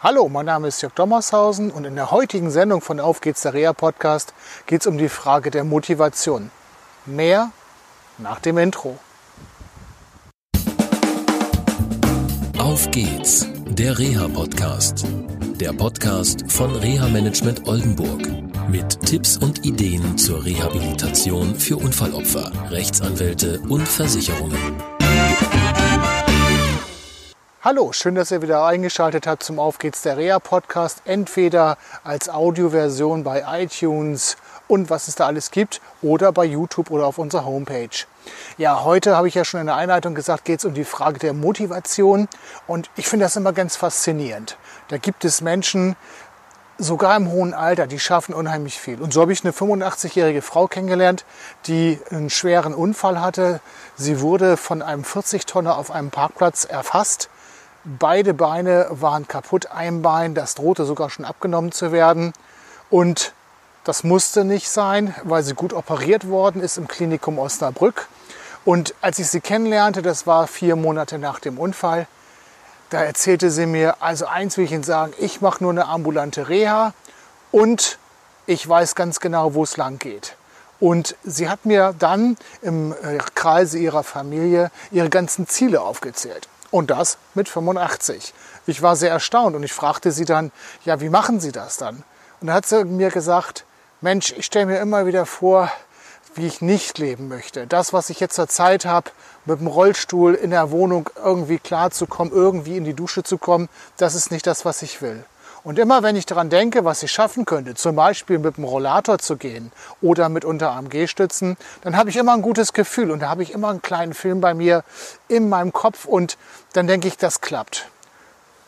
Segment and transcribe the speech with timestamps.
[0.00, 3.52] Hallo, mein Name ist Jörg Dommershausen und in der heutigen Sendung von Auf geht's der
[3.52, 4.32] Reha Podcast
[4.66, 6.52] geht es um die Frage der Motivation.
[7.04, 7.50] Mehr
[8.16, 8.96] nach dem Intro.
[12.58, 15.04] Auf geht's, der Reha Podcast.
[15.60, 18.22] Der Podcast von Reha Management Oldenburg
[18.68, 24.97] mit Tipps und Ideen zur Rehabilitation für Unfallopfer, Rechtsanwälte und Versicherungen.
[27.70, 31.02] Hallo, schön, dass ihr wieder eingeschaltet habt zum Auf geht's der Reha Podcast.
[31.04, 34.38] Entweder als Audioversion bei iTunes
[34.68, 38.06] und was es da alles gibt oder bei YouTube oder auf unserer Homepage.
[38.56, 41.18] Ja, heute habe ich ja schon in der Einleitung gesagt, geht es um die Frage
[41.18, 42.26] der Motivation
[42.66, 44.56] und ich finde das immer ganz faszinierend.
[44.88, 45.94] Da gibt es Menschen,
[46.78, 49.02] sogar im hohen Alter, die schaffen unheimlich viel.
[49.02, 51.26] Und so habe ich eine 85-jährige Frau kennengelernt,
[51.66, 53.60] die einen schweren Unfall hatte.
[53.94, 57.28] Sie wurde von einem 40-Tonner auf einem Parkplatz erfasst
[57.84, 62.32] Beide Beine waren kaputt, ein Bein, das drohte sogar schon abgenommen zu werden.
[62.90, 63.32] Und
[63.84, 68.08] das musste nicht sein, weil sie gut operiert worden ist im Klinikum Osnabrück.
[68.64, 72.06] Und als ich sie kennenlernte, das war vier Monate nach dem Unfall,
[72.90, 76.48] da erzählte sie mir, also eins will ich Ihnen sagen, ich mache nur eine ambulante
[76.48, 76.94] Reha
[77.50, 77.98] und
[78.46, 80.36] ich weiß ganz genau, wo es lang geht.
[80.80, 86.48] Und sie hat mir dann im äh, Kreise ihrer Familie ihre ganzen Ziele aufgezählt.
[86.70, 88.34] Und das mit 85.
[88.66, 90.52] Ich war sehr erstaunt und ich fragte sie dann,
[90.84, 92.02] ja, wie machen Sie das dann?
[92.40, 93.64] Und da hat sie mir gesagt,
[94.00, 95.70] Mensch, ich stelle mir immer wieder vor,
[96.34, 97.66] wie ich nicht leben möchte.
[97.66, 99.10] Das, was ich jetzt zur Zeit habe,
[99.44, 104.14] mit dem Rollstuhl in der Wohnung irgendwie klarzukommen, irgendwie in die Dusche zu kommen, das
[104.14, 105.24] ist nicht das, was ich will.
[105.64, 109.18] Und immer wenn ich daran denke, was ich schaffen könnte, zum Beispiel mit dem Rollator
[109.18, 113.42] zu gehen oder mit Unterarm-G-Stützen, dann habe ich immer ein gutes Gefühl und da habe
[113.42, 114.84] ich immer einen kleinen Film bei mir
[115.28, 116.38] in meinem Kopf und
[116.72, 117.88] dann denke ich, das klappt.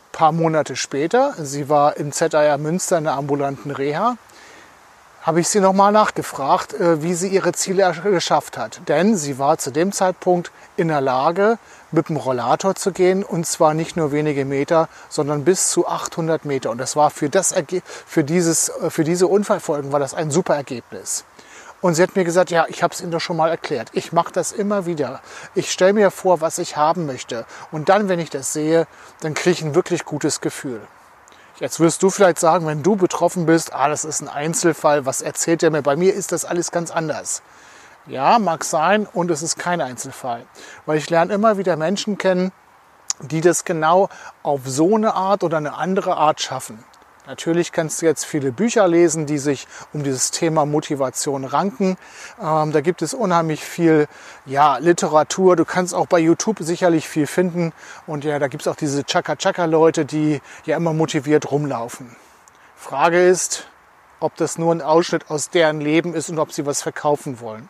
[0.08, 4.16] Ein paar Monate später, sie war im ZAR Münster in der ambulanten Reha,
[5.30, 8.80] habe ich sie nochmal nachgefragt, äh, wie sie ihre Ziele geschafft hat.
[8.88, 11.58] Denn sie war zu dem Zeitpunkt in der Lage,
[11.92, 16.44] mit dem Rollator zu gehen und zwar nicht nur wenige Meter, sondern bis zu 800
[16.44, 16.72] Meter.
[16.72, 17.54] Und das war für, das,
[18.06, 21.24] für, dieses, äh, für diese Unfallfolgen war das ein super Ergebnis.
[21.80, 23.90] Und sie hat mir gesagt, ja, ich habe es Ihnen doch schon mal erklärt.
[23.92, 25.20] Ich mache das immer wieder.
[25.54, 27.46] Ich stelle mir vor, was ich haben möchte.
[27.70, 28.88] Und dann, wenn ich das sehe,
[29.20, 30.80] dann kriege ich ein wirklich gutes Gefühl.
[31.60, 35.20] Jetzt wirst du vielleicht sagen, wenn du betroffen bist, ah, das ist ein Einzelfall, was
[35.20, 35.82] erzählt er mir?
[35.82, 37.42] Bei mir ist das alles ganz anders.
[38.06, 40.46] Ja, mag sein und es ist kein Einzelfall.
[40.86, 42.50] Weil ich lerne immer wieder Menschen kennen,
[43.20, 44.08] die das genau
[44.42, 46.82] auf so eine Art oder eine andere Art schaffen.
[47.30, 51.96] Natürlich kannst du jetzt viele Bücher lesen, die sich um dieses Thema Motivation ranken.
[52.42, 54.08] Ähm, da gibt es unheimlich viel
[54.46, 55.54] ja, Literatur.
[55.54, 57.72] Du kannst auch bei YouTube sicherlich viel finden.
[58.08, 62.16] Und ja, da gibt es auch diese Chaka-Chaka-Leute, die ja immer motiviert rumlaufen.
[62.74, 63.68] Frage ist,
[64.18, 67.68] ob das nur ein Ausschnitt aus deren Leben ist und ob sie was verkaufen wollen.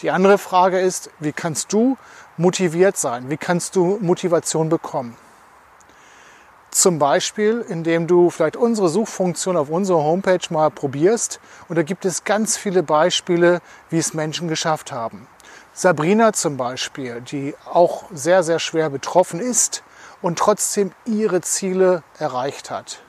[0.00, 1.98] Die andere Frage ist, wie kannst du
[2.38, 3.28] motiviert sein?
[3.28, 5.14] Wie kannst du Motivation bekommen?
[6.78, 11.40] Zum Beispiel, indem du vielleicht unsere Suchfunktion auf unserer Homepage mal probierst.
[11.68, 15.26] Und da gibt es ganz viele Beispiele, wie es Menschen geschafft haben.
[15.72, 19.82] Sabrina zum Beispiel, die auch sehr, sehr schwer betroffen ist
[20.22, 23.00] und trotzdem ihre Ziele erreicht hat.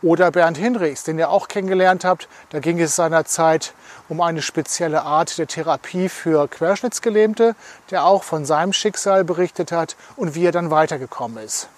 [0.00, 2.26] Oder Bernd Hinrichs, den ihr auch kennengelernt habt.
[2.48, 3.74] Da ging es seinerzeit
[4.08, 7.54] um eine spezielle Art der Therapie für Querschnittsgelähmte,
[7.90, 11.68] der auch von seinem Schicksal berichtet hat und wie er dann weitergekommen ist.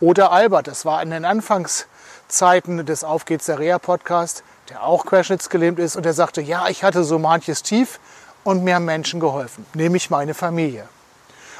[0.00, 5.06] Oder Albert, das war in den Anfangszeiten des Auf geht's der Reha Podcast, der auch
[5.06, 7.98] querschnittsgelähmt ist und der sagte, ja, ich hatte so manches Tief
[8.44, 10.86] und mir haben Menschen geholfen, nämlich meine Familie.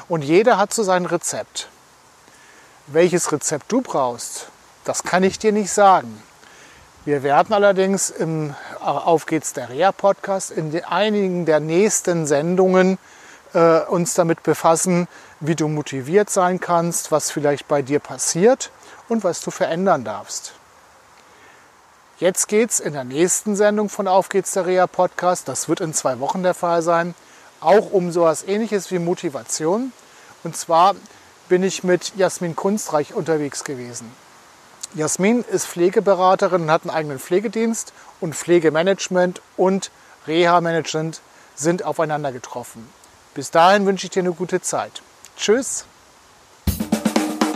[0.07, 1.67] Und jeder hat so sein Rezept.
[2.85, 4.47] Welches Rezept du brauchst,
[4.85, 6.21] das kann ich dir nicht sagen.
[7.05, 12.99] Wir werden allerdings im Auf geht's der Reha Podcast in einigen der nächsten Sendungen
[13.57, 15.07] äh, uns damit befassen,
[15.39, 18.69] wie du motiviert sein kannst, was vielleicht bei dir passiert
[19.09, 20.53] und was du verändern darfst.
[22.19, 25.95] Jetzt geht's in der nächsten Sendung von Auf geht's der Reha Podcast, das wird in
[25.95, 27.15] zwei Wochen der Fall sein,
[27.59, 29.91] auch um sowas ähnliches wie Motivation.
[30.43, 30.95] Und zwar
[31.49, 34.11] bin ich mit Jasmin Kunstreich unterwegs gewesen.
[34.93, 39.89] Jasmin ist Pflegeberaterin und hat einen eigenen Pflegedienst und Pflegemanagement und
[40.27, 41.21] Reha-Management
[41.55, 42.87] sind aufeinander getroffen.
[43.37, 45.03] Bis dahin wünsche ich dir eine gute Zeit.
[45.37, 45.85] Tschüss.